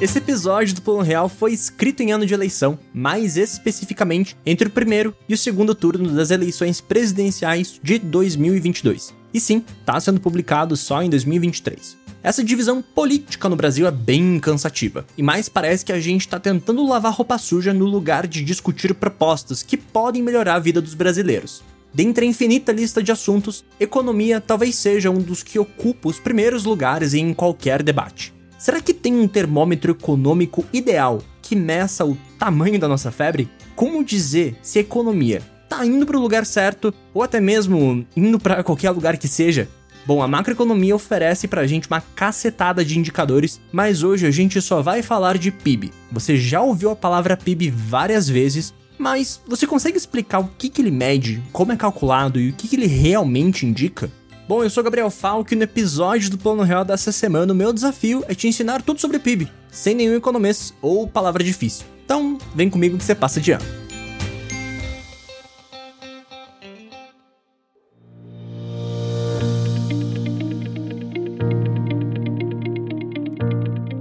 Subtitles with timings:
[0.00, 4.70] Esse episódio do Plano Real foi escrito em ano de eleição, mais especificamente entre o
[4.70, 9.12] primeiro e o segundo turno das eleições presidenciais de 2022.
[9.34, 11.96] E sim, está sendo publicado só em 2023.
[12.22, 16.38] Essa divisão política no Brasil é bem cansativa, e mais parece que a gente está
[16.38, 20.94] tentando lavar roupa suja no lugar de discutir propostas que podem melhorar a vida dos
[20.94, 21.60] brasileiros.
[21.92, 26.62] Dentre a infinita lista de assuntos, economia talvez seja um dos que ocupa os primeiros
[26.62, 28.37] lugares em qualquer debate.
[28.58, 33.48] Será que tem um termômetro econômico ideal que meça o tamanho da nossa febre?
[33.76, 38.40] Como dizer se a economia tá indo para o lugar certo ou até mesmo indo
[38.40, 39.68] para qualquer lugar que seja?
[40.04, 44.82] Bom, a macroeconomia oferece pra gente uma cacetada de indicadores, mas hoje a gente só
[44.82, 45.92] vai falar de PIB.
[46.10, 50.82] Você já ouviu a palavra PIB várias vezes, mas você consegue explicar o que, que
[50.82, 54.10] ele mede, como é calculado e o que, que ele realmente indica?
[54.48, 57.70] Bom, eu sou Gabriel Falk e no episódio do Plano Real dessa semana o meu
[57.70, 61.84] desafio é te ensinar tudo sobre PIB, sem nenhum economês ou palavra difícil.
[62.02, 63.66] Então, vem comigo que você passa de ano.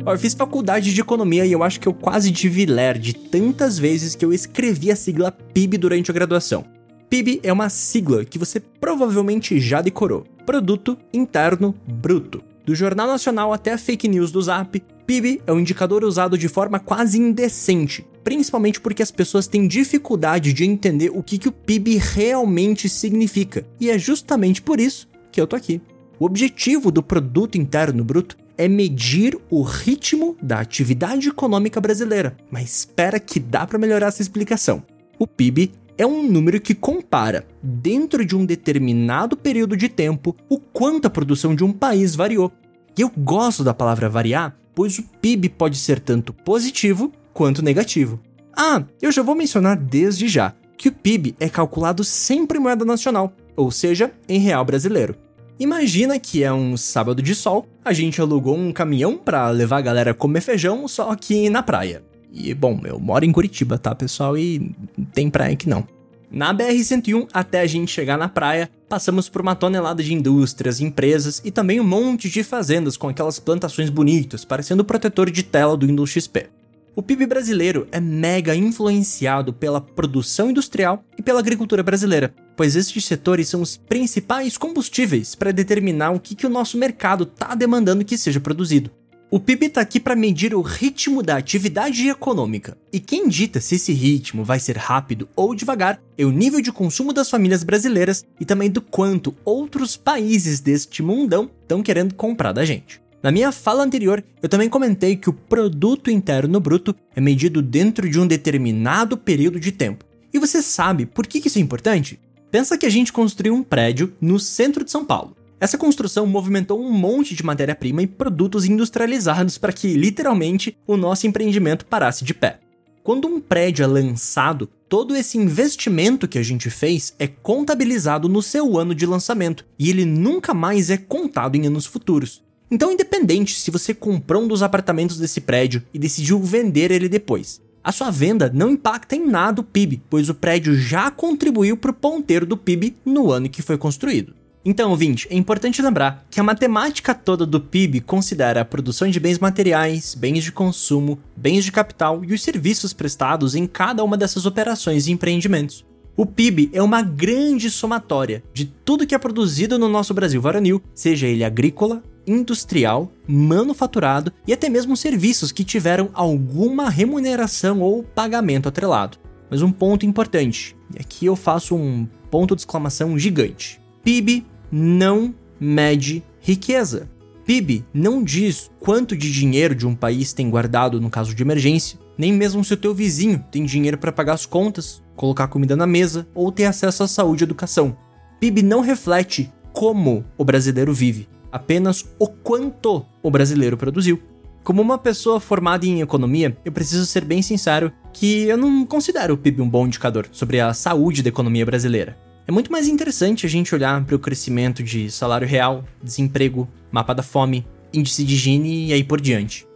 [0.07, 3.77] Eu fiz faculdade de economia e eu acho que eu quase tive ler de tantas
[3.77, 6.63] vezes que eu escrevi a sigla PIB durante a graduação.
[7.09, 10.36] PIB é uma sigla que você provavelmente já decorou.
[10.47, 12.41] Produto Interno Bruto.
[12.65, 16.47] Do Jornal Nacional até a fake news do Zap, PIB é um indicador usado de
[16.47, 21.51] forma quase indecente, principalmente porque as pessoas têm dificuldade de entender o que, que o
[21.51, 23.65] PIB realmente significa.
[23.77, 25.81] E é justamente por isso que eu tô aqui.
[26.17, 32.37] O objetivo do Produto Interno Bruto é medir o ritmo da atividade econômica brasileira.
[32.49, 34.81] Mas espera que dá para melhorar essa explicação.
[35.19, 40.59] O PIB é um número que compara, dentro de um determinado período de tempo, o
[40.59, 42.51] quanto a produção de um país variou.
[42.97, 48.19] E eu gosto da palavra variar, pois o PIB pode ser tanto positivo quanto negativo.
[48.55, 52.85] Ah, eu já vou mencionar desde já que o PIB é calculado sempre em moeda
[52.85, 55.15] nacional, ou seja, em real brasileiro.
[55.59, 59.81] Imagina que é um sábado de sol, a gente alugou um caminhão para levar a
[59.81, 62.03] galera comer feijão, só que na praia.
[62.37, 64.37] E, bom, eu moro em Curitiba, tá, pessoal?
[64.37, 64.75] E
[65.13, 65.87] tem praia que não.
[66.29, 71.41] Na BR-101, até a gente chegar na praia, passamos por uma tonelada de indústrias, empresas
[71.43, 75.77] e também um monte de fazendas com aquelas plantações bonitas, parecendo o protetor de tela
[75.77, 76.49] do Windows XP.
[76.95, 83.05] O PIB brasileiro é mega influenciado pela produção industrial e pela agricultura brasileira, pois estes
[83.05, 88.03] setores são os principais combustíveis para determinar o que, que o nosso mercado está demandando
[88.03, 88.91] que seja produzido.
[89.29, 93.75] O PIB está aqui para medir o ritmo da atividade econômica, e quem dita se
[93.75, 98.25] esse ritmo vai ser rápido ou devagar é o nível de consumo das famílias brasileiras
[98.39, 103.01] e também do quanto outros países deste mundão estão querendo comprar da gente.
[103.21, 108.09] Na minha fala anterior, eu também comentei que o produto interno bruto é medido dentro
[108.09, 110.05] de um determinado período de tempo.
[110.33, 112.17] E você sabe por que isso é importante?
[112.49, 115.36] Pensa que a gente construiu um prédio no centro de São Paulo.
[115.59, 121.25] Essa construção movimentou um monte de matéria-prima e produtos industrializados para que, literalmente, o nosso
[121.25, 122.59] empreendimento parasse de pé.
[123.03, 128.41] Quando um prédio é lançado, todo esse investimento que a gente fez é contabilizado no
[128.41, 132.43] seu ano de lançamento e ele nunca mais é contado em anos futuros.
[132.69, 137.61] Então, independente se você comprou um dos apartamentos desse prédio e decidiu vender ele depois,
[137.83, 141.91] a sua venda não impacta em nada o PIB, pois o prédio já contribuiu para
[141.91, 144.35] o ponteiro do PIB no ano que foi construído.
[144.69, 149.17] Então, ouvinte, é importante lembrar que a matemática toda do PIB considera a produção de
[149.17, 154.17] bens materiais, bens de consumo, bens de capital e os serviços prestados em cada uma
[154.17, 155.85] dessas operações e empreendimentos.
[156.17, 160.81] O PIB é uma grande somatória de tudo que é produzido no nosso Brasil varonil,
[160.93, 168.67] seja ele agrícola, industrial, manufaturado e até mesmo serviços que tiveram alguma remuneração ou pagamento
[168.67, 169.17] atrelado.
[169.49, 173.79] Mas um ponto importante, e aqui eu faço um ponto de exclamação gigante.
[174.03, 177.09] PIB não mede riqueza.
[177.45, 181.97] PIB não diz quanto de dinheiro de um país tem guardado no caso de emergência,
[182.17, 185.87] nem mesmo se o teu vizinho tem dinheiro para pagar as contas, colocar comida na
[185.87, 187.95] mesa ou ter acesso à saúde e educação.
[188.39, 194.21] PIB não reflete como o brasileiro vive, apenas o quanto o brasileiro produziu.
[194.63, 199.35] Como uma pessoa formada em economia, eu preciso ser bem sincero que eu não considero
[199.35, 202.17] o PIB um bom indicador sobre a saúde da economia brasileira.
[202.47, 207.13] É muito mais interessante a gente olhar para o crescimento de salário real, desemprego, mapa
[207.13, 209.67] da fome, índice de Gini e aí por diante.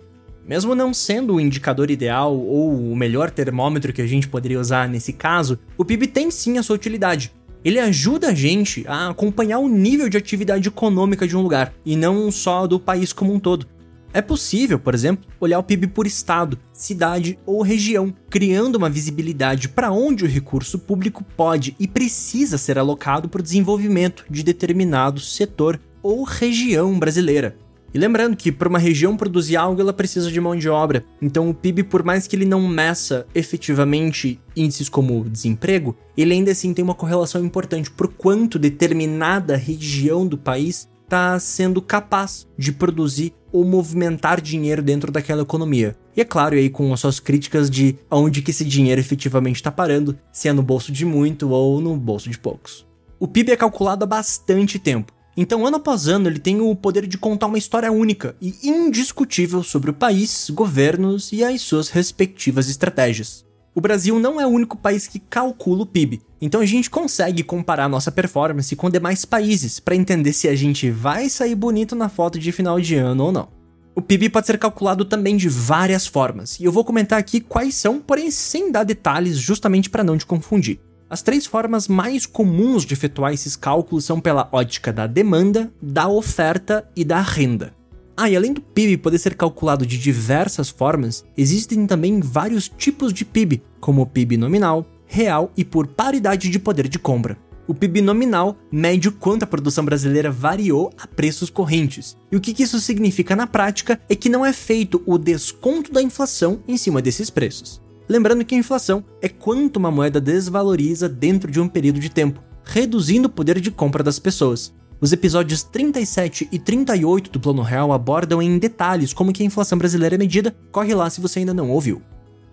[0.47, 4.87] Mesmo não sendo o indicador ideal ou o melhor termômetro que a gente poderia usar
[4.87, 7.33] nesse caso, o PIB tem sim a sua utilidade.
[7.61, 11.97] Ele ajuda a gente a acompanhar o nível de atividade econômica de um lugar, e
[11.97, 13.67] não só do país como um todo.
[14.13, 19.69] É possível, por exemplo, olhar o PIB por estado, cidade ou região, criando uma visibilidade
[19.69, 25.21] para onde o recurso público pode e precisa ser alocado para o desenvolvimento de determinado
[25.21, 27.55] setor ou região brasileira.
[27.93, 31.03] E lembrando que para uma região produzir algo ela precisa de mão de obra.
[31.21, 36.51] Então o PIB, por mais que ele não meça efetivamente índices como desemprego, ele ainda
[36.51, 42.71] assim tem uma correlação importante por quanto determinada região do país está sendo capaz de
[42.71, 45.93] produzir ou movimentar dinheiro dentro daquela economia.
[46.15, 49.69] E é claro, aí com as suas críticas de onde que esse dinheiro efetivamente está
[49.69, 52.87] parando, se é no bolso de muito ou no bolso de poucos.
[53.19, 57.07] O PIB é calculado há bastante tempo, então, ano após ano, ele tem o poder
[57.07, 62.69] de contar uma história única e indiscutível sobre o país, governos e as suas respectivas
[62.69, 63.45] estratégias.
[63.73, 67.41] O Brasil não é o único país que calcula o PIB, então a gente consegue
[67.41, 72.09] comparar nossa performance com demais países para entender se a gente vai sair bonito na
[72.09, 73.47] foto de final de ano ou não.
[73.95, 77.75] O PIB pode ser calculado também de várias formas, e eu vou comentar aqui quais
[77.75, 80.81] são, porém sem dar detalhes justamente para não te confundir.
[81.09, 86.09] As três formas mais comuns de efetuar esses cálculos são pela ótica da demanda, da
[86.09, 87.73] oferta e da renda.
[88.15, 93.13] Ah, e além do PIB poder ser calculado de diversas formas, existem também vários tipos
[93.13, 97.37] de PIB, como o PIB nominal, real e por paridade de poder de compra.
[97.67, 102.17] O PIB nominal mede o quanto a produção brasileira variou a preços correntes.
[102.31, 106.01] E o que isso significa na prática é que não é feito o desconto da
[106.01, 107.81] inflação em cima desses preços.
[108.09, 112.41] Lembrando que a inflação é quanto uma moeda desvaloriza dentro de um período de tempo,
[112.63, 114.73] reduzindo o poder de compra das pessoas.
[115.01, 119.75] Os episódios 37 e 38 do Plano Real abordam em detalhes como que a inflação
[119.75, 122.03] brasileira é medida, corre lá se você ainda não ouviu.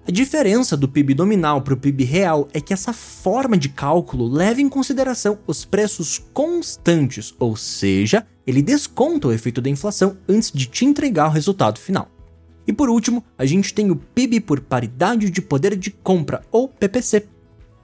[0.06, 4.26] A diferença do PIB nominal para o PIB real é que essa forma de cálculo
[4.26, 10.50] leva em consideração os preços constantes, ou seja, ele desconta o efeito da inflação antes
[10.50, 12.08] de te entregar o resultado final.
[12.66, 16.66] E por último, a gente tem o PIB por paridade de poder de compra, ou
[16.66, 17.26] PPC.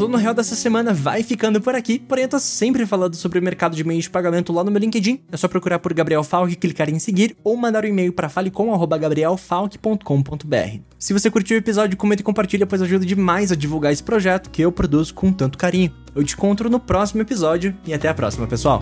[0.09, 3.43] Plano Real dessa semana vai ficando por aqui, porém eu tô sempre falando sobre o
[3.43, 5.19] mercado de meios de pagamento lá no meu LinkedIn.
[5.31, 10.79] É só procurar por Gabriel Falk, clicar em seguir ou mandar um e-mail para falecom@gabrielfalk.com.br.
[10.97, 14.49] Se você curtiu o episódio, comenta e compartilha, pois ajuda demais a divulgar esse projeto
[14.49, 15.93] que eu produzo com tanto carinho.
[16.15, 18.81] Eu te encontro no próximo episódio e até a próxima, pessoal.